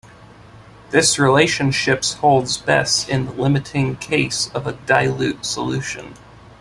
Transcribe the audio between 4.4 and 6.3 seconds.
of a dilute solution.